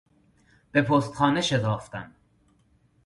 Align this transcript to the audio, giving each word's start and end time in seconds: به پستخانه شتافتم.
به 0.71 0.81
پستخانه 0.81 1.41
شتافتم. 1.41 2.11